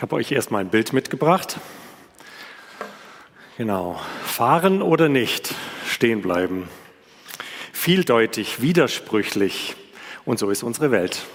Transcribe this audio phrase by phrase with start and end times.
[0.00, 1.60] Ich habe euch erstmal ein Bild mitgebracht.
[3.58, 4.00] Genau.
[4.22, 5.54] Fahren oder nicht?
[5.86, 6.70] Stehen bleiben.
[7.74, 9.76] Vieldeutig, widersprüchlich.
[10.24, 11.26] Und so ist unsere Welt.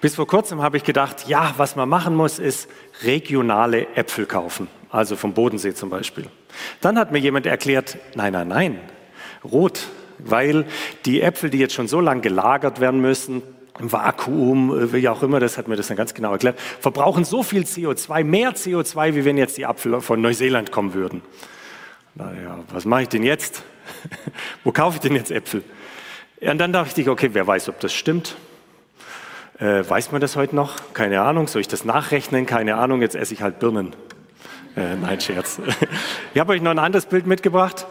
[0.00, 2.66] Bis vor kurzem habe ich gedacht, ja, was man machen muss, ist
[3.02, 4.68] regionale Äpfel kaufen.
[4.88, 6.24] Also vom Bodensee zum Beispiel.
[6.80, 8.80] Dann hat mir jemand erklärt, nein, nein, nein,
[9.44, 9.86] rot,
[10.16, 10.64] weil
[11.04, 13.42] die Äpfel, die jetzt schon so lange gelagert werden müssen,
[13.78, 17.24] im Vakuum, äh, wie auch immer, das hat mir das dann ganz genau erklärt, verbrauchen
[17.24, 21.22] so viel CO2, mehr CO2, wie wenn jetzt die Apfel von Neuseeland kommen würden.
[22.14, 23.62] Naja, was mache ich denn jetzt?
[24.64, 25.62] Wo kaufe ich denn jetzt Äpfel?
[26.40, 28.36] und dann dachte ich, okay, wer weiß, ob das stimmt?
[29.58, 30.92] Äh, weiß man das heute noch?
[30.92, 31.46] Keine Ahnung.
[31.46, 32.46] Soll ich das nachrechnen?
[32.46, 33.00] Keine Ahnung.
[33.00, 33.94] Jetzt esse ich halt Birnen.
[34.76, 35.60] Äh, nein, Scherz.
[36.34, 37.86] Ich habe euch noch ein anderes Bild mitgebracht.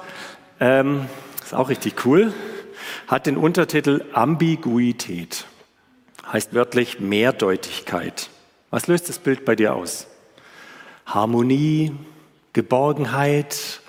[0.60, 1.06] Ähm,
[1.42, 2.34] ist auch richtig cool.
[3.08, 5.46] Hat den Untertitel Ambiguität
[6.32, 8.30] heißt wörtlich Mehrdeutigkeit.
[8.70, 10.08] Was löst das Bild bei dir aus?
[11.06, 11.96] Harmonie,
[12.54, 13.82] Geborgenheit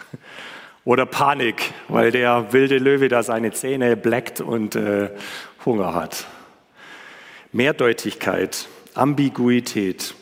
[0.85, 5.11] oder Panik, weil der wilde Löwe da seine Zähne bleckt und äh,
[5.65, 6.27] Hunger hat.
[7.53, 10.15] Mehrdeutigkeit, Ambiguität.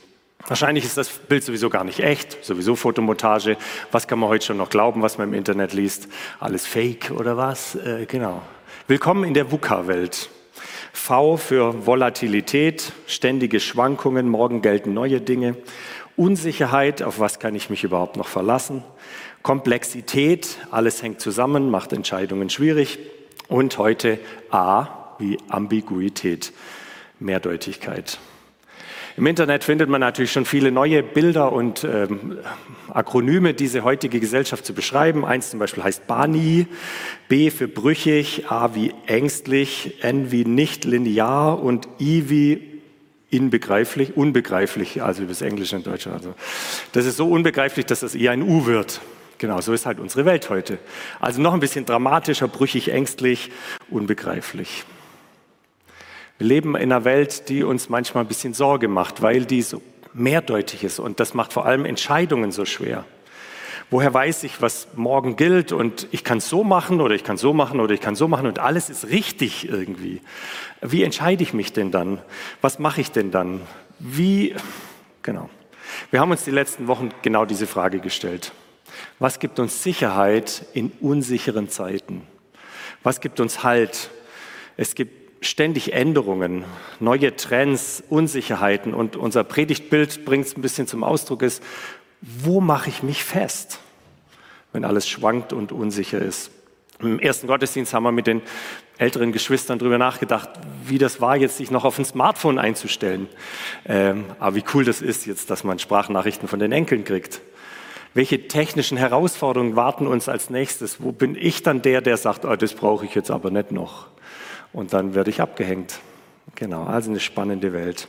[0.46, 3.56] Wahrscheinlich ist das Bild sowieso gar nicht echt, sowieso Fotomontage.
[3.92, 6.08] Was kann man heute schon noch glauben, was man im Internet liest?
[6.40, 7.76] Alles Fake oder was?
[7.76, 8.42] Äh, genau.
[8.88, 10.28] Willkommen in der VUCA-Welt.
[10.92, 15.56] V für Volatilität, ständige Schwankungen, morgen gelten neue Dinge.
[16.16, 18.82] Unsicherheit, auf was kann ich mich überhaupt noch verlassen?
[19.42, 22.98] Komplexität, alles hängt zusammen, macht Entscheidungen schwierig.
[23.48, 24.18] Und heute
[24.50, 26.52] A wie Ambiguität,
[27.18, 28.18] Mehrdeutigkeit.
[29.16, 32.38] Im Internet findet man natürlich schon viele neue Bilder und ähm,
[32.88, 35.24] Akronyme, diese heutige Gesellschaft zu beschreiben.
[35.24, 36.66] Eins zum Beispiel heißt Bani,
[37.28, 42.70] B für brüchig, A wie ängstlich, N wie nicht linear und I wie
[43.32, 46.12] unbegreiflich, unbegreiflich, also das Englische und Deutsche.
[46.12, 46.34] Also
[46.92, 49.00] das ist so unbegreiflich, dass das eher ein U wird.
[49.38, 50.78] Genau, so ist halt unsere Welt heute.
[51.18, 53.50] Also noch ein bisschen dramatischer, brüchig, ängstlich,
[53.88, 54.84] unbegreiflich.
[56.40, 59.82] Wir leben in einer Welt, die uns manchmal ein bisschen Sorge macht, weil die so
[60.14, 63.04] mehrdeutig ist und das macht vor allem Entscheidungen so schwer.
[63.90, 67.36] Woher weiß ich, was morgen gilt und ich kann es so machen oder ich kann
[67.36, 70.22] so machen oder ich kann so machen und alles ist richtig irgendwie.
[70.80, 72.22] Wie entscheide ich mich denn dann?
[72.62, 73.60] Was mache ich denn dann?
[73.98, 74.56] Wie,
[75.20, 75.50] genau.
[76.10, 78.52] Wir haben uns die letzten Wochen genau diese Frage gestellt.
[79.18, 82.22] Was gibt uns Sicherheit in unsicheren Zeiten?
[83.02, 84.08] Was gibt uns Halt?
[84.78, 86.64] Es gibt ständig Änderungen,
[86.98, 91.62] neue Trends, Unsicherheiten und unser Predigtbild bringt es ein bisschen zum Ausdruck ist,
[92.20, 93.80] wo mache ich mich fest,
[94.72, 96.50] wenn alles schwankt und unsicher ist.
[97.00, 98.42] Im ersten Gottesdienst haben wir mit den
[98.98, 100.50] älteren Geschwistern darüber nachgedacht,
[100.84, 103.28] wie das war, jetzt sich noch auf ein Smartphone einzustellen.
[103.86, 107.40] Ähm, aber wie cool das ist jetzt, dass man Sprachnachrichten von den Enkeln kriegt.
[108.12, 111.02] Welche technischen Herausforderungen warten uns als nächstes?
[111.02, 114.08] Wo bin ich dann der, der sagt, oh, das brauche ich jetzt aber nicht noch?
[114.72, 116.00] Und dann werde ich abgehängt.
[116.54, 118.08] Genau, also eine spannende Welt.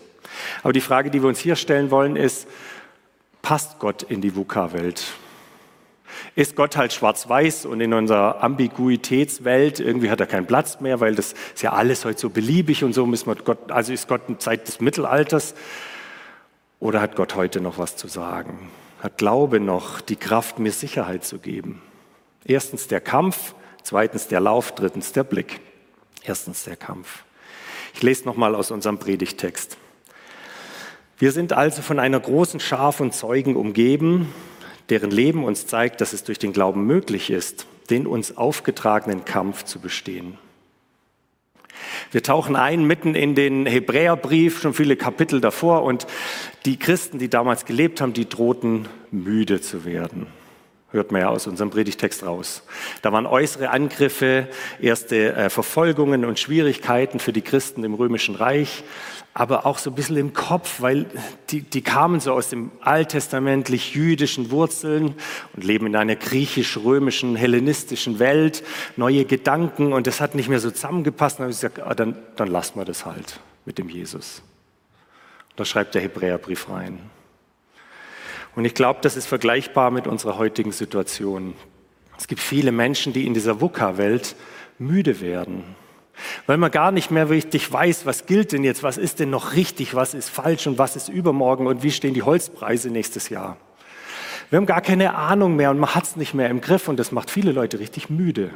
[0.64, 2.48] Aber die Frage, die wir uns hier stellen wollen, ist,
[3.42, 5.04] passt Gott in die VUCA-Welt?
[6.36, 11.16] Ist Gott halt schwarz-weiß und in unserer Ambiguitätswelt irgendwie hat er keinen Platz mehr, weil
[11.16, 14.22] das ist ja alles heute so beliebig und so müssen wir Gott, also ist Gott
[14.28, 15.56] eine Zeit des Mittelalters
[16.80, 18.70] oder hat Gott heute noch was zu sagen?
[19.02, 21.82] Hat Glaube noch die Kraft, mir Sicherheit zu geben?
[22.46, 25.60] Erstens der Kampf, zweitens der Lauf, drittens der Blick.
[26.24, 27.24] Erstens der Kampf.
[27.94, 29.78] Ich lese nochmal aus unserem Predigtext.
[31.18, 34.34] Wir sind also von einer großen Schar von Zeugen umgeben,
[34.90, 39.64] deren Leben uns zeigt, dass es durch den Glauben möglich ist, den uns aufgetragenen Kampf
[39.64, 40.38] zu bestehen.
[42.12, 46.08] Wir tauchen ein mitten in den Hebräerbrief, schon viele Kapitel davor, und
[46.66, 50.28] die Christen, die damals gelebt haben, die drohten müde zu werden.
[50.91, 52.63] Hört man ja aus unserem Predigtext raus.
[53.02, 54.50] Da waren äußere Angriffe,
[54.81, 58.84] erste äh, Verfolgungen und Schwierigkeiten für die Christen im Römischen Reich,
[59.34, 61.06] aber auch so ein bisschen im Kopf, weil
[61.50, 65.16] die, die kamen so aus dem alttestamentlich-jüdischen Wurzeln
[65.56, 68.62] und leben in einer griechisch-römischen, hellenistischen Welt,
[68.98, 71.39] neue Gedanken und das hat nicht mehr so zusammengepasst.
[71.39, 74.42] Dann habe ich gesagt, ah, dann, dann lassen wir das halt mit dem Jesus.
[75.56, 77.00] Da schreibt der Hebräerbrief rein.
[78.56, 81.53] Und ich glaube, das ist vergleichbar mit unserer heutigen Situation.
[82.18, 84.36] Es gibt viele Menschen, die in dieser VUCA-Welt
[84.77, 85.63] müde werden,
[86.45, 89.56] weil man gar nicht mehr richtig weiß, was gilt denn jetzt, was ist denn noch
[89.56, 93.57] richtig, was ist falsch und was ist übermorgen und wie stehen die Holzpreise nächstes Jahr.
[94.50, 97.00] Wir haben gar keine Ahnung mehr und man hat es nicht mehr im Griff und
[97.00, 98.51] das macht viele Leute richtig müde.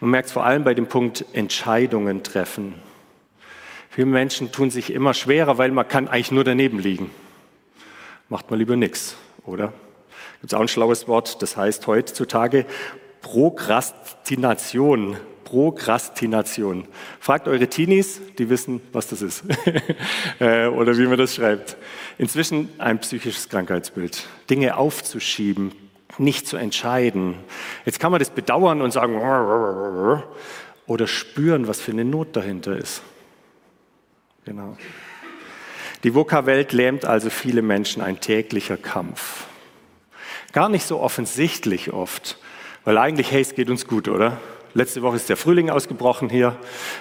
[0.00, 2.74] Man merkt es vor allem bei dem Punkt Entscheidungen treffen.
[3.90, 7.10] Viele Menschen tun sich immer schwerer, weil man kann eigentlich nur daneben liegen.
[8.28, 9.72] Macht man lieber nichts, oder?
[10.40, 12.66] Gibt es auch ein schlaues Wort, das heißt heutzutage
[13.20, 15.16] Prokrastination.
[15.44, 16.86] Prokrastination.
[17.20, 19.44] Fragt eure Teenies, die wissen, was das ist
[20.40, 21.78] äh, oder wie man das schreibt.
[22.18, 24.28] Inzwischen ein psychisches Krankheitsbild.
[24.50, 25.72] Dinge aufzuschieben,
[26.18, 27.36] nicht zu entscheiden.
[27.86, 29.18] Jetzt kann man das bedauern und sagen
[30.86, 33.02] oder spüren, was für eine Not dahinter ist.
[34.44, 34.76] Genau.
[36.04, 39.46] Die VUCA-Welt lähmt also viele Menschen ein täglicher Kampf.
[40.52, 42.38] Gar nicht so offensichtlich oft,
[42.84, 44.38] weil eigentlich, hey, es geht uns gut, oder?
[44.74, 46.56] Letzte Woche ist der Frühling ausgebrochen hier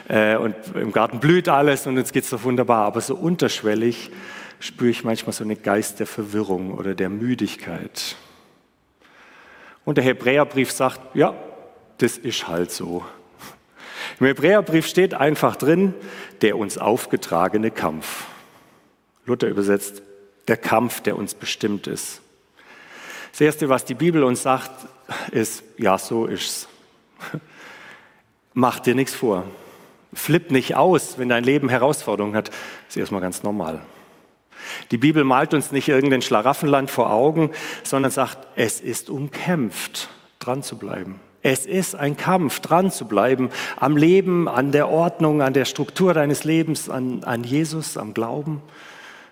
[0.08, 2.86] äh, und im Garten blüht alles und jetzt geht es doch wunderbar.
[2.86, 4.10] Aber so unterschwellig
[4.60, 8.16] spüre ich manchmal so einen Geist der Verwirrung oder der Müdigkeit.
[9.86, 11.36] Und der Hebräerbrief sagt, ja,
[12.00, 13.06] das ist halt so.
[14.20, 15.94] Im Hebräerbrief steht einfach drin,
[16.42, 18.26] der uns aufgetragene Kampf.
[19.28, 20.02] Luther übersetzt,
[20.48, 22.22] der Kampf, der uns bestimmt ist.
[23.32, 24.88] Das Erste, was die Bibel uns sagt,
[25.32, 26.68] ist, ja, so ist's.
[28.54, 29.44] Mach dir nichts vor.
[30.14, 32.48] Flipp nicht aus, wenn dein Leben Herausforderungen hat.
[32.48, 33.82] Das ist erstmal ganz normal.
[34.92, 37.52] Die Bibel malt uns nicht irgendein Schlaraffenland vor Augen,
[37.84, 40.10] sondern sagt, es ist umkämpft,
[40.40, 41.20] dran zu bleiben.
[41.44, 46.14] Es ist ein Kampf, dran zu bleiben, am Leben, an der Ordnung, an der Struktur
[46.14, 48.62] deines Lebens, an, an Jesus, am Glauben.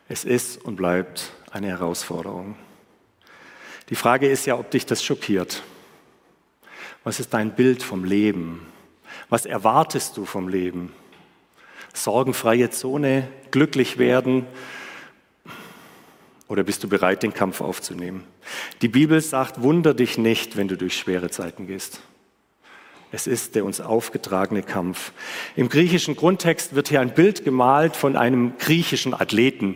[0.08, 2.56] Es ist und bleibt eine Herausforderung.
[3.90, 5.64] Die Frage ist ja, ob dich das schockiert.
[7.04, 8.66] Was ist dein Bild vom Leben?
[9.30, 10.94] Was erwartest du vom Leben?
[11.94, 14.46] Sorgenfreie Zone, glücklich werden?
[16.48, 18.26] Oder bist du bereit, den Kampf aufzunehmen?
[18.82, 22.02] Die Bibel sagt, wunder dich nicht, wenn du durch schwere Zeiten gehst.
[23.12, 25.12] Es ist der uns aufgetragene Kampf.
[25.56, 29.76] Im griechischen Grundtext wird hier ein Bild gemalt von einem griechischen Athleten.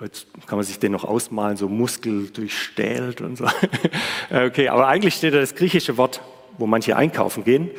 [0.00, 3.46] Jetzt kann man sich den noch ausmalen, so Muskel durchstählt und so.
[4.30, 6.22] Okay, aber eigentlich steht da das griechische Wort,
[6.58, 7.70] wo manche einkaufen gehen,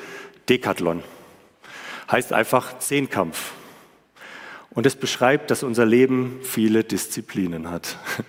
[0.50, 1.04] Decathlon.
[2.12, 3.52] Heißt einfach Zehnkampf.
[4.70, 7.98] Und es beschreibt, dass unser Leben viele Disziplinen hat.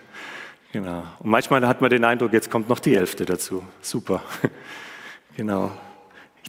[0.73, 1.05] Genau.
[1.21, 3.63] Und manchmal hat man den Eindruck, jetzt kommt noch die Elfte dazu.
[3.81, 4.25] Super.
[5.37, 5.71] Genau.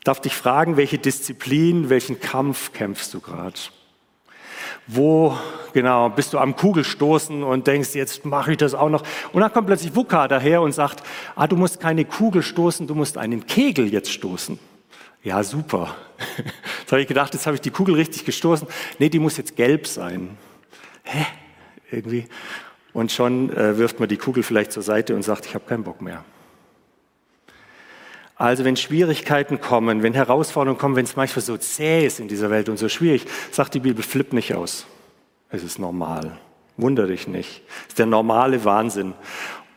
[0.06, 3.56] Darf dich fragen, welche Disziplin, welchen Kampf kämpfst du gerade?
[4.86, 5.36] Wo,
[5.74, 9.02] genau, bist du am Kugelstoßen und denkst, jetzt mache ich das auch noch.
[9.34, 11.02] Und dann kommt plötzlich Wuka daher und sagt,
[11.36, 14.60] ah, du musst keine Kugel stoßen, du musst einen Kegel jetzt stoßen.
[15.24, 15.96] Ja, super.
[16.82, 18.68] Jetzt habe ich gedacht, jetzt habe ich die Kugel richtig gestoßen.
[19.00, 20.38] Nee, die muss jetzt gelb sein.
[21.04, 21.26] Hä?
[21.90, 22.28] Irgendwie.
[22.94, 25.84] Und schon äh, wirft man die Kugel vielleicht zur Seite und sagt, ich habe keinen
[25.84, 26.24] Bock mehr.
[28.36, 32.50] Also wenn Schwierigkeiten kommen, wenn Herausforderungen kommen, wenn es manchmal so zäh ist in dieser
[32.50, 34.86] Welt und so schwierig, sagt die Bibel, flipp nicht aus.
[35.50, 36.38] Es ist normal.
[36.76, 37.62] Wunder dich nicht.
[37.84, 39.14] Es ist der normale Wahnsinn.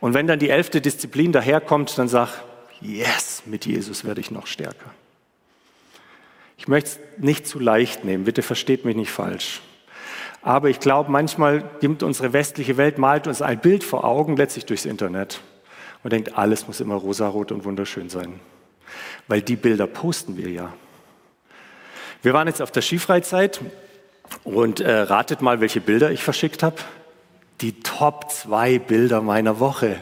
[0.01, 2.43] Und wenn dann die elfte Disziplin daherkommt, dann sag,
[2.81, 4.93] yes, mit Jesus werde ich noch stärker.
[6.57, 9.61] Ich möchte es nicht zu leicht nehmen, bitte versteht mich nicht falsch.
[10.41, 14.65] Aber ich glaube, manchmal gibt unsere westliche Welt, malt uns ein Bild vor Augen, letztlich
[14.65, 15.41] durchs Internet.
[16.03, 18.39] Und denkt, alles muss immer rosarot und wunderschön sein.
[19.27, 20.73] Weil die Bilder posten wir ja.
[22.21, 23.61] Wir waren jetzt auf der Skifreizeit
[24.43, 26.77] und äh, ratet mal, welche Bilder ich verschickt habe.
[27.61, 29.97] Die Top zwei Bilder meiner Woche.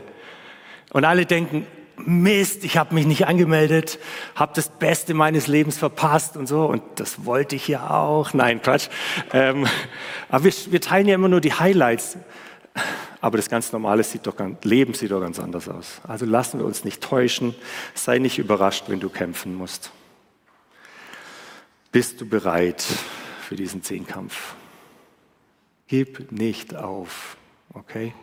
[0.92, 1.66] Und alle denken,
[1.98, 4.00] Mist, ich habe mich nicht angemeldet,
[4.36, 6.66] habe das Beste meines Lebens verpasst und so.
[6.66, 8.34] Und das wollte ich ja auch.
[8.34, 8.88] Nein, Quatsch.
[9.34, 9.66] Ähm,
[10.30, 12.18] aber wir, wir, teilen ja immer nur die Highlights.
[13.20, 16.02] Aber das ganz normale sieht doch ganz, Leben sieht doch ganz anders aus.
[16.08, 17.56] Also lassen wir uns nicht täuschen.
[17.94, 19.92] Sei nicht überrascht, wenn du kämpfen musst.
[21.92, 22.86] Bist du bereit
[23.42, 24.54] für diesen Zehnkampf?
[25.88, 27.38] Gib nicht auf,
[27.74, 28.14] okay?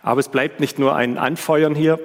[0.00, 1.98] Aber es bleibt nicht nur ein Anfeuern hier,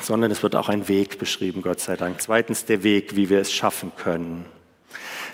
[0.00, 2.20] sondern es wird auch ein Weg beschrieben, Gott sei Dank.
[2.20, 4.44] Zweitens der Weg, wie wir es schaffen können.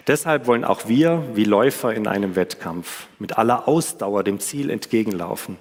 [0.07, 5.59] Deshalb wollen auch wir, wie Läufer in einem Wettkampf, mit aller Ausdauer dem Ziel entgegenlaufen.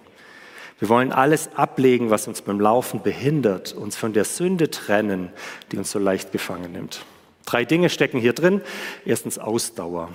[0.79, 5.31] Wir wollen alles ablegen, was uns beim Laufen behindert, uns von der Sünde trennen,
[5.71, 7.05] die uns so leicht gefangen nimmt.
[7.45, 8.61] Drei Dinge stecken hier drin.
[9.05, 10.09] Erstens Ausdauer.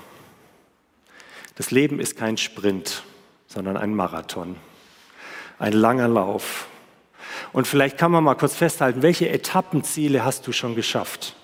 [1.56, 3.02] Das Leben ist kein Sprint,
[3.46, 4.56] sondern ein Marathon
[5.60, 6.66] ein langer Lauf.
[7.52, 11.36] Und vielleicht kann man mal kurz festhalten, welche Etappenziele hast du schon geschafft?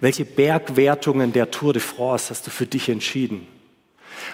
[0.00, 3.46] Welche Bergwertungen der Tour de France hast du für dich entschieden?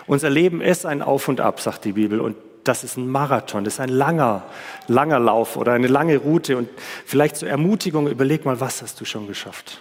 [0.07, 3.65] Unser Leben ist ein Auf und Ab, sagt die Bibel, und das ist ein Marathon,
[3.65, 4.45] das ist ein langer,
[4.87, 6.57] langer Lauf oder eine lange Route.
[6.57, 6.69] Und
[7.07, 9.81] vielleicht zur Ermutigung, überleg mal, was hast du schon geschafft?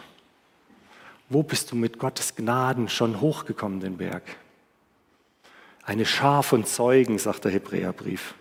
[1.29, 4.23] Wo bist du mit Gottes Gnaden schon hochgekommen, den Berg?
[5.83, 8.33] Eine Schar von Zeugen, sagt der Hebräerbrief.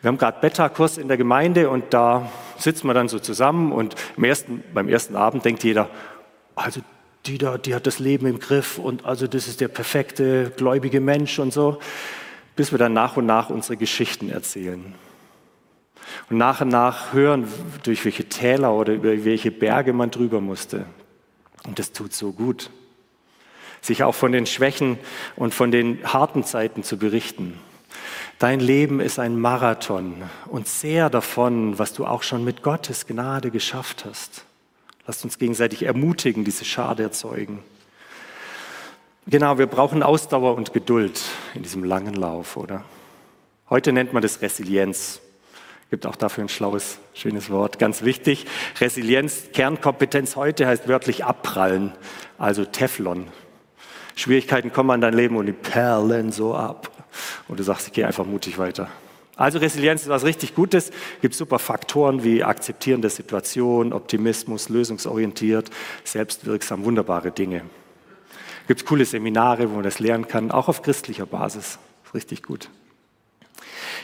[0.00, 3.94] Wir haben gerade Beta-Kurs in der Gemeinde und da sitzt man dann so zusammen und
[4.20, 5.88] ersten, beim ersten Abend denkt jeder,
[6.54, 6.80] also
[7.26, 11.00] die da, die hat das Leben im Griff und also das ist der perfekte gläubige
[11.00, 11.78] Mensch und so,
[12.56, 14.94] bis wir dann nach und nach unsere Geschichten erzählen.
[16.30, 17.46] Und nach und nach hören,
[17.82, 20.86] durch welche Täler oder über welche Berge man drüber musste.
[21.66, 22.70] Und das tut so gut,
[23.80, 24.98] sich auch von den Schwächen
[25.36, 27.58] und von den harten Zeiten zu berichten.
[28.38, 33.50] Dein Leben ist ein Marathon und sehr davon, was du auch schon mit Gottes Gnade
[33.50, 34.44] geschafft hast.
[35.06, 37.62] Lasst uns gegenseitig ermutigen, diese Schade erzeugen.
[39.26, 41.20] Genau, wir brauchen Ausdauer und Geduld
[41.54, 42.84] in diesem langen Lauf, oder?
[43.70, 45.20] Heute nennt man das Resilienz.
[45.90, 47.78] Gibt auch dafür ein schlaues, schönes Wort.
[47.78, 48.46] Ganz wichtig.
[48.80, 51.92] Resilienz, Kernkompetenz heute heißt wörtlich abprallen,
[52.36, 53.28] also Teflon.
[54.14, 56.90] Schwierigkeiten kommen an dein Leben und die perlen so ab.
[57.48, 58.88] Und du sagst, ich gehe einfach mutig weiter.
[59.38, 60.88] Also Resilienz ist was richtig Gutes.
[60.88, 65.70] Es gibt super Faktoren wie Akzeptieren der Situation, Optimismus, lösungsorientiert,
[66.02, 67.62] selbstwirksam, wunderbare Dinge.
[68.62, 71.78] Es gibt coole Seminare, wo man das lernen kann, auch auf christlicher Basis.
[72.14, 72.68] Richtig gut.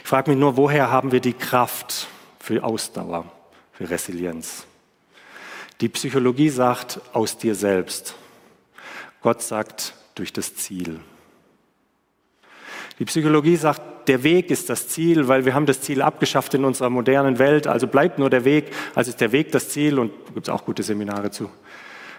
[0.02, 2.06] Ich frage mich nur, woher haben wir die Kraft
[2.38, 3.24] für Ausdauer,
[3.72, 4.66] für Resilienz?
[5.80, 8.14] Die Psychologie sagt aus dir selbst.
[9.20, 11.00] Gott sagt durch das Ziel.
[12.98, 16.64] Die Psychologie sagt, der Weg ist das Ziel, weil wir haben das Ziel abgeschafft in
[16.64, 20.12] unserer modernen Welt, also bleibt nur der Weg, also ist der Weg das Ziel und
[20.26, 21.50] da gibt es auch gute Seminare zu.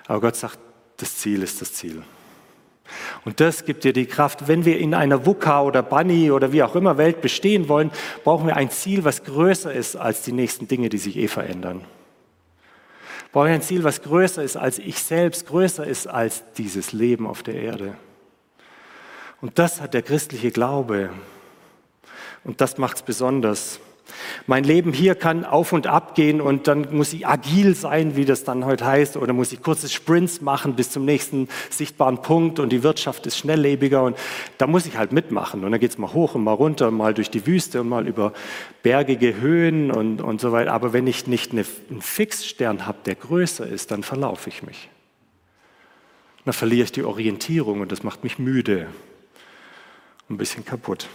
[0.08, 0.60] Aber Gott sagt,
[0.98, 2.04] das Ziel ist das Ziel.
[3.24, 4.48] Und das gibt dir die Kraft.
[4.48, 7.92] Wenn wir in einer VUCA oder Bunny oder wie auch immer Welt bestehen wollen,
[8.24, 11.82] brauchen wir ein Ziel, was größer ist als die nächsten Dinge, die sich eh verändern.
[13.32, 17.28] Brauchen wir ein Ziel, was größer ist als ich selbst, größer ist als dieses Leben
[17.28, 17.96] auf der Erde.
[19.46, 21.12] Und das hat der christliche Glaube.
[22.46, 23.80] Und das macht es besonders.
[24.48, 28.26] Mein Leben hier kann auf und ab gehen und dann muss ich agil sein, wie
[28.26, 32.58] das dann heute heißt, oder muss ich kurze Sprints machen bis zum nächsten sichtbaren Punkt
[32.60, 34.18] und die Wirtschaft ist schnelllebiger und
[34.58, 35.64] da muss ich halt mitmachen.
[35.64, 38.08] Und dann geht es mal hoch und mal runter, mal durch die Wüste und mal
[38.08, 38.34] über
[38.82, 40.74] bergige Höhen und, und so weiter.
[40.74, 44.90] Aber wenn ich nicht eine, einen Fixstern habe, der größer ist, dann verlaufe ich mich.
[46.46, 48.88] Dann verliere ich die Orientierung und das macht mich müde
[50.30, 51.08] ein bisschen kaputt.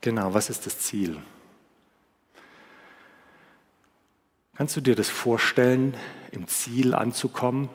[0.00, 1.20] Genau, was ist das Ziel?
[4.56, 5.94] Kannst du dir das vorstellen,
[6.30, 7.68] im Ziel anzukommen?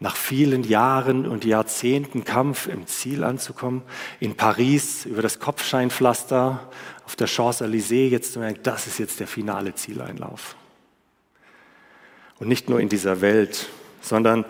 [0.00, 3.82] Nach vielen Jahren und Jahrzehnten Kampf im Ziel anzukommen,
[4.18, 6.68] in Paris über das Kopfscheinpflaster
[7.04, 10.56] auf der Champs-Élysées jetzt zu merken, das ist jetzt der finale Zieleinlauf.
[12.40, 13.68] Und nicht nur in dieser Welt,
[14.00, 14.44] sondern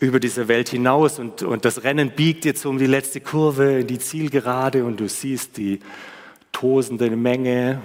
[0.00, 3.86] über diese Welt hinaus und, und das Rennen biegt jetzt um die letzte Kurve in
[3.86, 5.80] die Zielgerade und du siehst die
[6.52, 7.82] tosende Menge,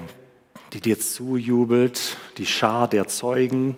[0.72, 3.76] die dir zujubelt, die Schar der Zeugen,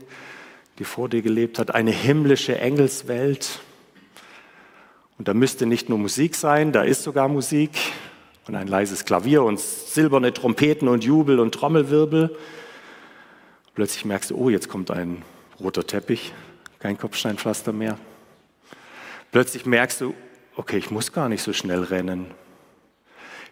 [0.78, 3.60] die vor dir gelebt hat, eine himmlische Engelswelt.
[5.18, 7.72] Und da müsste nicht nur Musik sein, da ist sogar Musik
[8.48, 12.38] und ein leises Klavier und silberne Trompeten und Jubel und Trommelwirbel.
[13.74, 15.24] Plötzlich merkst du, oh, jetzt kommt ein
[15.60, 16.34] roter Teppich,
[16.78, 17.98] kein Kopfsteinpflaster mehr.
[19.32, 20.14] Plötzlich merkst du,
[20.56, 22.28] okay, ich muss gar nicht so schnell rennen.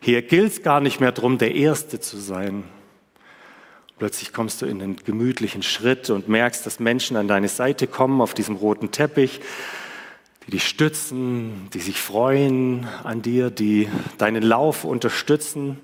[0.02, 2.64] Hier gilt es gar nicht mehr darum, der Erste zu sein.
[3.98, 8.22] Plötzlich kommst du in einen gemütlichen Schritt und merkst, dass Menschen an deine Seite kommen
[8.22, 9.40] auf diesem roten Teppich,
[10.46, 15.80] die dich stützen, die sich freuen an dir, die deinen Lauf unterstützen.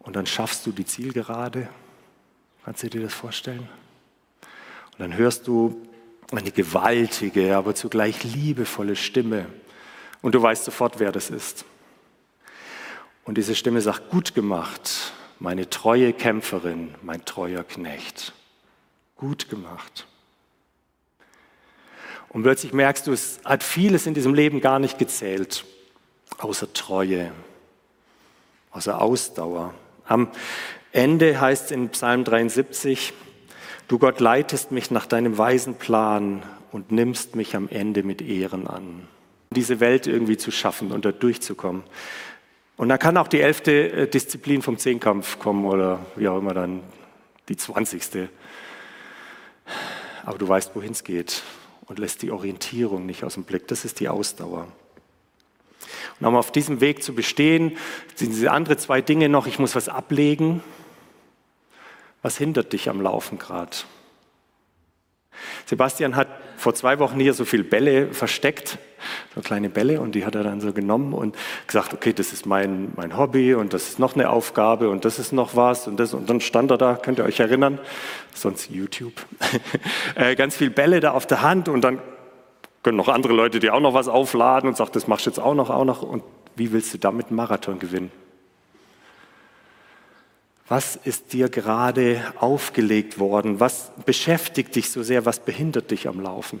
[0.00, 1.68] Und dann schaffst du die Zielgerade.
[2.64, 3.68] Kannst du dir das vorstellen?
[4.92, 5.87] Und dann hörst du
[6.30, 9.46] eine gewaltige, aber zugleich liebevolle Stimme.
[10.20, 11.64] Und du weißt sofort, wer das ist.
[13.24, 18.32] Und diese Stimme sagt, gut gemacht, meine treue Kämpferin, mein treuer Knecht.
[19.16, 20.06] Gut gemacht.
[22.30, 25.64] Und plötzlich merkst du, es hat vieles in diesem Leben gar nicht gezählt,
[26.38, 27.32] außer Treue,
[28.70, 29.74] außer Ausdauer.
[30.04, 30.30] Am
[30.92, 33.12] Ende heißt es in Psalm 73,
[33.88, 36.42] Du Gott leitest mich nach deinem weisen Plan
[36.72, 39.08] und nimmst mich am Ende mit Ehren an.
[39.50, 41.82] Diese Welt irgendwie zu schaffen und da durchzukommen.
[42.76, 46.52] Und dann kann auch die elfte äh, Disziplin vom Zehnkampf kommen oder wie auch immer
[46.52, 46.82] dann
[47.48, 48.28] die zwanzigste.
[50.26, 51.42] Aber du weißt, wohin es geht
[51.86, 53.68] und lässt die Orientierung nicht aus dem Blick.
[53.68, 54.68] Das ist die Ausdauer.
[56.20, 57.78] Und um auf diesem Weg zu bestehen,
[58.14, 60.62] sind diese anderen zwei Dinge noch, ich muss was ablegen
[62.22, 63.76] was hindert dich am Laufen gerade?
[65.66, 68.78] Sebastian hat vor zwei Wochen hier so viele Bälle versteckt
[69.34, 72.46] so kleine Bälle und die hat er dann so genommen und gesagt, okay, das ist
[72.46, 75.98] mein, mein Hobby und das ist noch eine Aufgabe und das ist noch was und
[75.98, 77.78] das und dann stand er da, könnt ihr euch erinnern,
[78.34, 79.12] sonst YouTube,
[80.14, 82.00] äh, ganz viel Bälle da auf der Hand und dann
[82.82, 85.40] können noch andere Leute die auch noch was aufladen und sagt, das machst du jetzt
[85.40, 86.22] auch noch, auch noch und
[86.56, 88.10] wie willst du damit einen Marathon gewinnen?
[90.68, 93.58] Was ist dir gerade aufgelegt worden?
[93.58, 95.24] Was beschäftigt dich so sehr?
[95.24, 96.60] Was behindert dich am Laufen?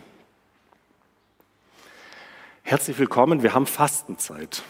[2.62, 4.62] Herzlich willkommen, wir haben Fastenzeit.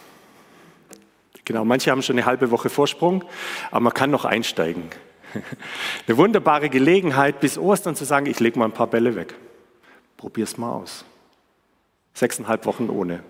[1.45, 3.25] Genau, manche haben schon eine halbe Woche Vorsprung,
[3.71, 4.85] aber man kann noch einsteigen.
[6.07, 9.35] Eine wunderbare Gelegenheit, bis Ostern zu sagen, ich lege mal ein paar Bälle weg.
[10.16, 11.04] Probier's mal aus.
[12.14, 13.23] Sechseinhalb Wochen ohne.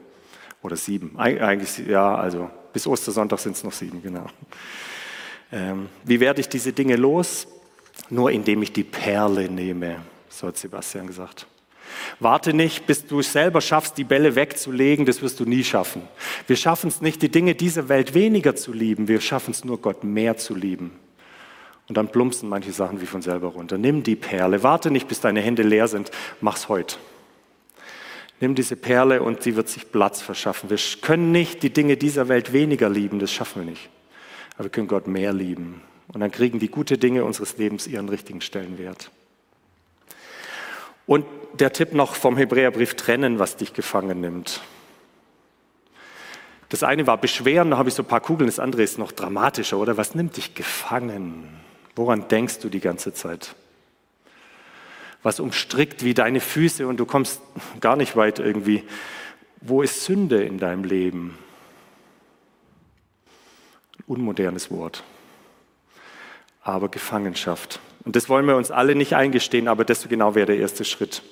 [0.63, 1.19] Oder sieben.
[1.19, 4.27] Eigentlich, ja, also bis Ostersonntag sind es noch sieben, genau.
[5.53, 7.47] Ähm, wie werde ich diese Dinge los?
[8.11, 9.97] Nur indem ich die Perle nehme,
[10.29, 11.47] so hat Sebastian gesagt.
[12.21, 16.03] Warte nicht, bis du es selber schaffst, die Bälle wegzulegen, das wirst du nie schaffen.
[16.47, 19.81] Wir schaffen es nicht, die Dinge dieser Welt weniger zu lieben, wir schaffen es nur,
[19.81, 20.93] Gott mehr zu lieben.
[21.89, 23.79] Und dann plumpsen manche Sachen wie von selber runter.
[23.79, 26.97] Nimm die Perle, warte nicht, bis deine Hände leer sind, mach's heute.
[28.41, 30.71] Nimm diese Perle und sie wird sich Platz verschaffen.
[30.71, 33.89] Wir können nicht die Dinge dieser Welt weniger lieben, das schaffen wir nicht.
[34.59, 35.81] Aber wir können Gott mehr lieben.
[36.09, 39.11] Und dann kriegen die guten Dinge unseres Lebens ihren richtigen Stellenwert.
[41.07, 41.25] Und
[41.55, 44.61] der Tipp noch vom Hebräerbrief trennen, was dich gefangen nimmt.
[46.71, 49.13] Das eine war beschweren, da habe ich so ein paar Kugeln, das andere ist noch
[49.13, 49.97] dramatischer, oder?
[49.97, 51.49] Was nimmt dich gefangen?
[51.97, 53.55] Woran denkst du die ganze Zeit?
[55.23, 57.41] Was umstrickt wie deine Füße und du kommst
[57.81, 58.85] gar nicht weit irgendwie.
[59.61, 61.39] Wo ist Sünde in deinem Leben?
[64.09, 65.05] Unmodernes Wort.
[66.63, 67.81] Aber Gefangenschaft.
[68.05, 71.23] Und das wollen wir uns alle nicht eingestehen, aber das genau wäre der erste Schritt.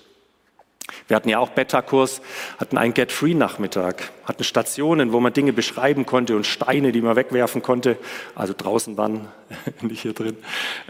[1.08, 2.20] Wir hatten ja auch Beta-Kurs,
[2.58, 7.62] hatten einen Get-Free-Nachmittag, hatten Stationen, wo man Dinge beschreiben konnte und Steine, die man wegwerfen
[7.62, 7.96] konnte,
[8.34, 9.28] also draußen waren,
[9.82, 10.36] nicht hier drin,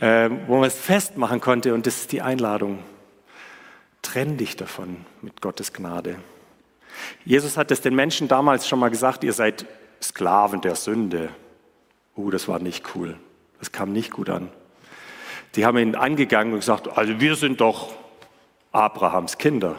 [0.00, 1.74] äh, wo man es festmachen konnte.
[1.74, 2.78] Und das ist die Einladung.
[4.02, 6.16] Trenn dich davon mit Gottes Gnade.
[7.24, 9.66] Jesus hat es den Menschen damals schon mal gesagt, ihr seid
[10.02, 11.30] Sklaven der Sünde.
[12.16, 13.16] Uh, das war nicht cool.
[13.58, 14.50] Das kam nicht gut an.
[15.54, 17.94] Die haben ihn angegangen und gesagt, also wir sind doch
[18.72, 19.78] Abrahams Kinder.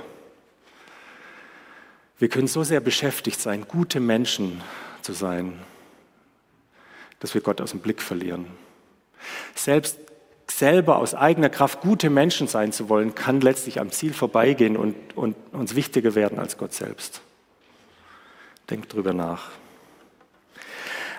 [2.20, 4.62] Wir können so sehr beschäftigt sein, gute Menschen
[5.02, 5.60] zu sein,
[7.20, 8.48] dass wir Gott aus dem Blick verlieren.
[9.54, 10.00] Selbst
[10.50, 14.96] selber aus eigener Kraft gute Menschen sein zu wollen, kann letztlich am Ziel vorbeigehen und,
[15.16, 17.22] und uns wichtiger werden als Gott selbst.
[18.70, 19.52] Denkt drüber nach.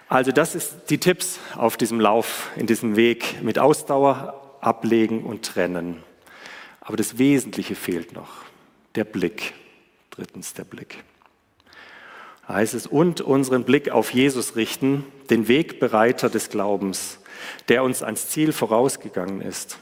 [0.09, 5.45] Also das ist die Tipps auf diesem Lauf, in diesem Weg mit Ausdauer, ablegen und
[5.45, 6.03] trennen.
[6.81, 8.31] Aber das Wesentliche fehlt noch,
[8.95, 9.53] der Blick.
[10.11, 11.05] Drittens der Blick.
[12.47, 17.19] Da heißt es, und unseren Blick auf Jesus richten, den Wegbereiter des Glaubens,
[17.69, 19.79] der uns ans Ziel vorausgegangen ist.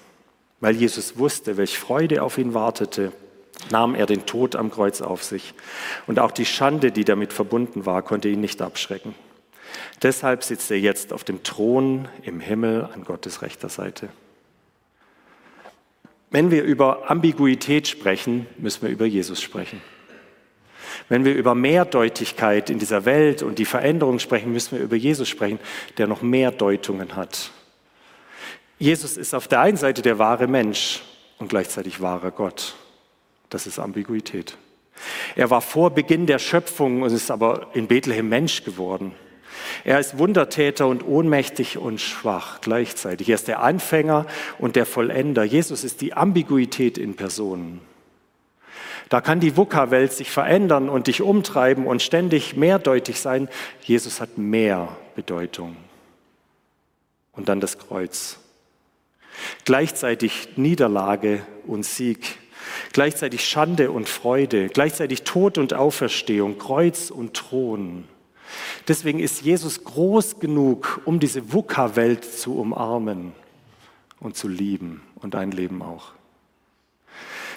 [0.59, 3.13] Weil Jesus wusste, welche Freude auf ihn wartete,
[3.71, 5.55] nahm er den Tod am Kreuz auf sich.
[6.09, 9.15] Und auch die Schande, die damit verbunden war, konnte ihn nicht abschrecken.
[10.03, 14.09] Deshalb sitzt er jetzt auf dem Thron im Himmel an Gottes rechter Seite.
[16.31, 19.81] Wenn wir über Ambiguität sprechen, müssen wir über Jesus sprechen.
[21.09, 25.29] Wenn wir über Mehrdeutigkeit in dieser Welt und die Veränderung sprechen, müssen wir über Jesus
[25.29, 25.59] sprechen,
[25.99, 27.51] der noch mehr Deutungen hat.
[28.79, 31.03] Jesus ist auf der einen Seite der wahre Mensch
[31.39, 32.75] und gleichzeitig wahrer Gott.
[33.49, 34.57] Das ist Ambiguität.
[35.37, 39.15] Er war vor Beginn der Schöpfung und ist aber in Bethlehem Mensch geworden.
[39.85, 43.29] Er ist Wundertäter und ohnmächtig und schwach gleichzeitig.
[43.29, 44.27] Er ist der Anfänger
[44.59, 45.45] und der Vollender.
[45.45, 47.81] Jesus ist die Ambiguität in Personen.
[49.09, 53.49] Da kann die VUCA-Welt sich verändern und dich umtreiben und ständig mehrdeutig sein.
[53.83, 55.77] Jesus hat mehr Bedeutung.
[57.33, 58.39] Und dann das Kreuz.
[59.65, 62.39] Gleichzeitig Niederlage und Sieg.
[62.93, 64.69] Gleichzeitig Schande und Freude.
[64.69, 66.59] Gleichzeitig Tod und Auferstehung.
[66.59, 68.09] Kreuz und Thron.
[68.89, 73.33] Deswegen ist Jesus groß genug, um diese VUCA-Welt zu umarmen
[74.21, 76.13] und zu lieben und dein Leben auch.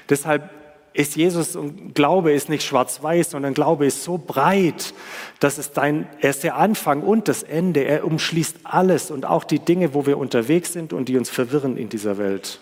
[0.09, 0.49] Deshalb
[0.93, 4.93] ist Jesus und Glaube ist nicht schwarz-weiß, sondern Glaube ist so breit,
[5.39, 7.85] dass es dein, er ist der Anfang und das Ende.
[7.85, 11.77] Er umschließt alles und auch die Dinge, wo wir unterwegs sind und die uns verwirren
[11.77, 12.59] in dieser Welt.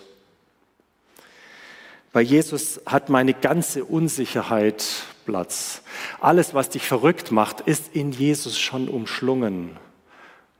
[2.11, 4.85] Bei Jesus hat meine ganze Unsicherheit
[5.27, 5.81] Platz.
[6.21, 9.77] Alles, was dich verrückt macht, ist in Jesus schon umschlungen,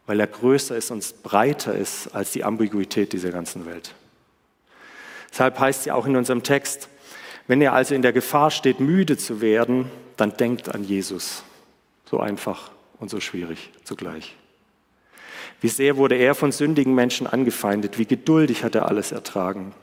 [0.05, 3.95] weil er größer ist und breiter ist als die Ambiguität dieser ganzen Welt.
[5.31, 6.89] Deshalb heißt ja auch in unserem Text,
[7.47, 11.43] Wenn ihr also in der Gefahr steht, müde zu werden, dann denkt an Jesus.
[12.09, 14.35] So einfach und so schwierig zugleich.
[15.61, 19.73] Wie sehr wurde er von sündigen Menschen angefeindet, wie geduldig hat er alles ertragen.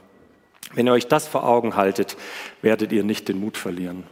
[0.75, 2.17] Wenn ihr euch das vor Augen haltet,
[2.61, 4.05] werdet ihr nicht den Mut verlieren.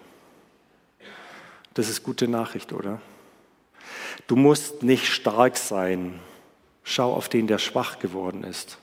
[1.74, 3.00] Das ist gute Nachricht, oder?
[4.26, 6.20] Du musst nicht stark sein.
[6.84, 8.78] Schau auf den, der schwach geworden ist.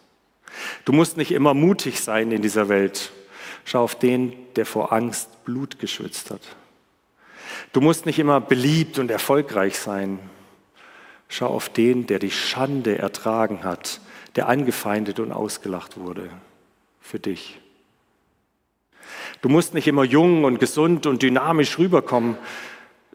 [0.86, 3.12] Du musst nicht immer mutig sein in dieser Welt.
[3.66, 6.42] Schau auf den, der vor Angst Blut geschwitzt hat.
[7.74, 10.20] Du musst nicht immer beliebt und erfolgreich sein.
[11.28, 14.02] Schau auf den, der die Schande ertragen hat,
[14.36, 16.30] der angefeindet und ausgelacht wurde.
[17.02, 17.60] Für dich.
[19.42, 22.38] Du musst nicht immer jung und gesund und dynamisch rüberkommen.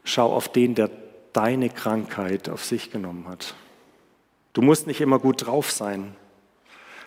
[0.04, 0.90] Schau auf den, der
[1.32, 3.54] deine Krankheit auf sich genommen hat.
[4.52, 6.14] Du musst nicht immer gut drauf sein.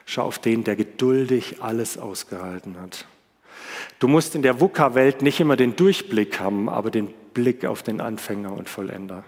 [0.06, 3.06] Schau auf den, der geduldig alles ausgehalten hat.
[4.00, 8.02] Du musst in der VUCA-Welt nicht immer den Durchblick haben, aber den Blick auf den
[8.02, 9.24] Anfänger und Vollender.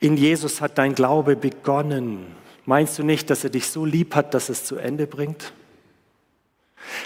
[0.00, 2.26] In Jesus hat dein Glaube begonnen.
[2.64, 5.52] Meinst du nicht, dass er dich so lieb hat, dass es zu Ende bringt?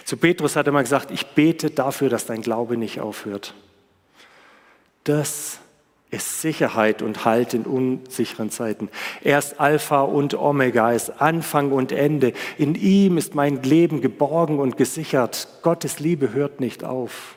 [0.04, 3.54] Zu Petrus hat er mal gesagt, ich bete dafür, dass dein Glaube nicht aufhört.
[5.04, 5.60] Das
[6.10, 8.88] ist Sicherheit und Halt in unsicheren Zeiten.
[9.22, 12.32] Er ist Alpha und Omega, ist Anfang und Ende.
[12.56, 15.48] In ihm ist mein Leben geborgen und gesichert.
[15.62, 17.36] Gottes Liebe hört nicht auf.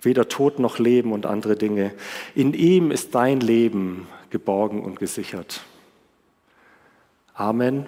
[0.00, 1.92] Weder Tod noch Leben und andere Dinge.
[2.34, 5.62] In ihm ist dein Leben geborgen und gesichert.
[7.34, 7.86] Amen.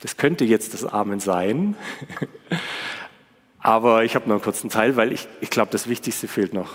[0.00, 1.76] Das könnte jetzt das Amen sein.
[3.60, 6.70] Aber ich habe noch einen kurzen Teil, weil ich, ich glaube, das Wichtigste fehlt noch.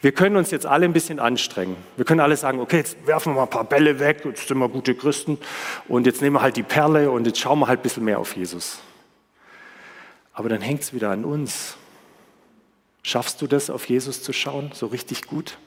[0.00, 1.76] Wir können uns jetzt alle ein bisschen anstrengen.
[1.96, 4.58] Wir können alle sagen, okay, jetzt werfen wir mal ein paar Bälle weg, jetzt sind
[4.58, 5.38] wir gute Christen
[5.88, 8.18] und jetzt nehmen wir halt die Perle und jetzt schauen wir halt ein bisschen mehr
[8.18, 8.80] auf Jesus.
[10.32, 11.76] Aber dann hängt es wieder an uns.
[13.02, 15.58] Schaffst du das, auf Jesus zu schauen, so richtig gut?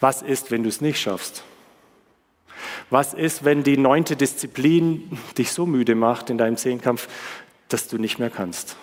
[0.00, 1.44] Was ist, wenn du es nicht schaffst?
[2.90, 7.08] Was ist, wenn die neunte Disziplin dich so müde macht in deinem Zehnkampf,
[7.68, 8.76] dass du nicht mehr kannst?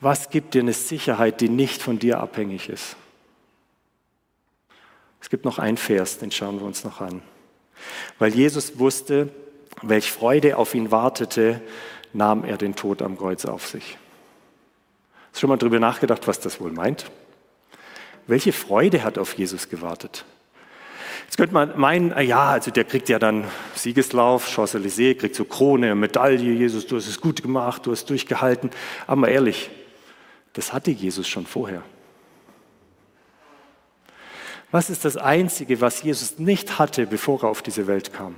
[0.00, 2.96] Was gibt dir eine Sicherheit, die nicht von dir abhängig ist?
[5.20, 7.22] Es gibt noch einen Vers, den schauen wir uns noch an.
[8.18, 9.30] Weil Jesus wusste,
[9.82, 11.60] welch Freude auf ihn wartete,
[12.12, 13.98] nahm er den Tod am Kreuz auf sich.
[15.26, 17.10] Hast du schon mal darüber nachgedacht, was das wohl meint?
[18.26, 20.24] Welche Freude hat auf Jesus gewartet?
[21.26, 25.44] Jetzt könnte man meinen, ah ja, also der kriegt ja dann Siegeslauf, Champs-Élysées, kriegt so
[25.44, 28.70] Krone, Medaille, Jesus, du hast es gut gemacht, du hast durchgehalten.
[29.06, 29.68] Aber mal ehrlich,
[30.52, 31.82] das hatte Jesus schon vorher.
[34.70, 38.36] Was ist das Einzige, was Jesus nicht hatte, bevor er auf diese Welt kam?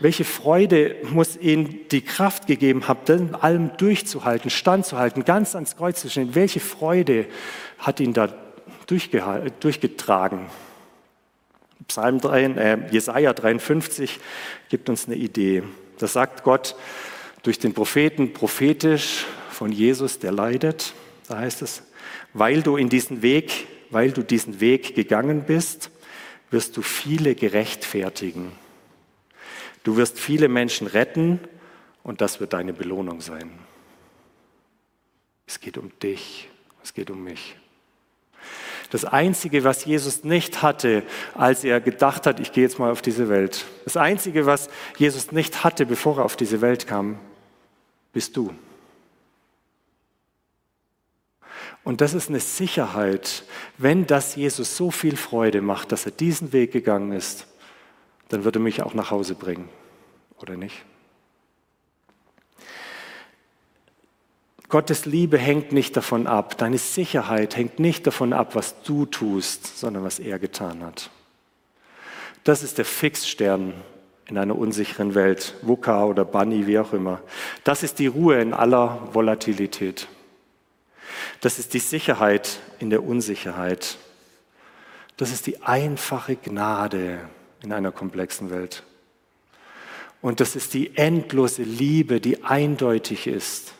[0.00, 6.10] Welche Freude muss ihm die Kraft gegeben haben, allem durchzuhalten, standzuhalten, ganz ans Kreuz zu
[6.10, 6.34] stehen?
[6.34, 7.26] Welche Freude
[7.78, 8.28] hat ihn da
[8.86, 10.46] durchgetragen.
[11.88, 14.20] Psalm 3, äh, Jesaja 53
[14.68, 15.62] gibt uns eine Idee.
[15.98, 16.76] Da sagt Gott
[17.42, 20.94] durch den Propheten prophetisch von Jesus, der leidet.
[21.28, 21.82] Da heißt es,
[22.32, 25.90] weil du in diesen Weg, weil du diesen Weg gegangen bist,
[26.50, 28.52] wirst du viele gerechtfertigen.
[29.82, 31.40] Du wirst viele Menschen retten
[32.02, 33.50] und das wird deine Belohnung sein.
[35.46, 36.48] Es geht um dich,
[36.82, 37.56] es geht um mich.
[38.94, 41.02] Das Einzige, was Jesus nicht hatte,
[41.34, 43.64] als er gedacht hat, ich gehe jetzt mal auf diese Welt.
[43.82, 47.18] Das Einzige, was Jesus nicht hatte, bevor er auf diese Welt kam,
[48.12, 48.54] bist du.
[51.82, 53.42] Und das ist eine Sicherheit,
[53.78, 57.48] wenn das Jesus so viel Freude macht, dass er diesen Weg gegangen ist,
[58.28, 59.68] dann wird er mich auch nach Hause bringen,
[60.40, 60.84] oder nicht?
[64.74, 69.78] Gottes Liebe hängt nicht davon ab, deine Sicherheit hängt nicht davon ab, was du tust,
[69.78, 71.10] sondern was er getan hat.
[72.42, 73.72] Das ist der Fixstern
[74.26, 77.20] in einer unsicheren Welt, VUCA oder Bunny, wie auch immer.
[77.62, 80.08] Das ist die Ruhe in aller Volatilität.
[81.40, 83.96] Das ist die Sicherheit in der Unsicherheit.
[85.16, 87.20] Das ist die einfache Gnade
[87.62, 88.82] in einer komplexen Welt.
[90.20, 93.74] Und das ist die endlose Liebe, die eindeutig ist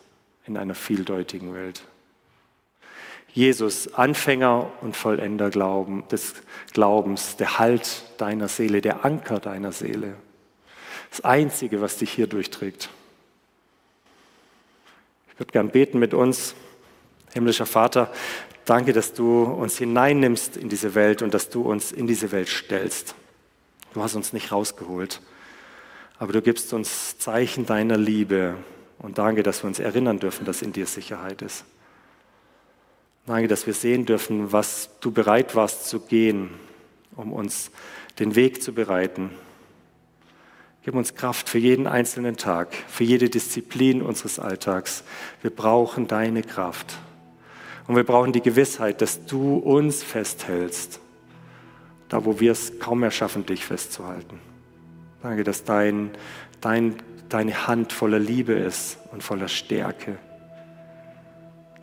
[0.47, 1.83] in einer vieldeutigen Welt.
[3.33, 6.35] Jesus, Anfänger und Vollender Glauben, des
[6.73, 10.15] Glaubens, der Halt deiner Seele, der Anker deiner Seele.
[11.11, 12.91] Das Einzige, was dich hier durchträgt.
[15.33, 16.55] Ich würde gern beten mit uns.
[17.33, 18.13] Himmlischer Vater,
[18.67, 22.49] danke, dass du uns hineinnimmst in diese Welt und dass du uns in diese Welt
[22.49, 23.17] stellst.
[23.95, 25.21] Du hast uns nicht rausgeholt,
[26.19, 28.57] Aber du gibst uns Zeichen deiner Liebe
[29.05, 31.67] und danke, dass wir uns erinnern dürfen, dass in dir Sicherheit ist.
[33.27, 36.49] Danke, dass wir sehen dürfen, was du bereit warst zu gehen,
[37.15, 37.71] um uns
[38.19, 39.29] den Weg zu bereiten.
[40.85, 45.05] Gib uns Kraft für jeden einzelnen Tag, für jede Disziplin unseres Alltags.
[45.43, 46.97] Wir brauchen deine Kraft.
[47.87, 50.99] Und wir brauchen die Gewissheit, dass du uns festhältst,
[52.09, 54.41] da wo wir es kaum mehr schaffen, dich festzuhalten.
[55.23, 56.11] Danke, dass dein,
[56.63, 56.97] dein,
[57.35, 60.19] deine Hand voller Liebe ist und voller Stärke.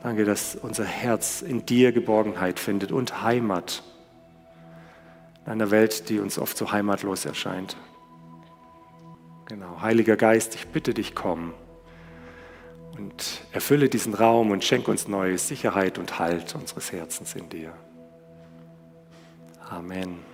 [0.02, 3.84] Danke, dass unser Herz in dir Geborgenheit findet und Heimat
[5.46, 7.76] in einer Welt, die uns oft so heimatlos erscheint.
[9.46, 11.54] Genau, Heiliger Geist, ich bitte dich, komm
[12.98, 17.74] und erfülle diesen Raum und schenke uns neue Sicherheit und Halt unseres Herzens in dir.
[19.70, 20.31] Amen.